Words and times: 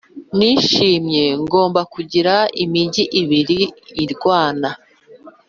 nishimye 0.37 1.25
ngomba 1.43 1.81
kugira 1.93 2.33
imigi 2.63 3.03
ibiri 3.21 3.59
irwana 4.03 4.69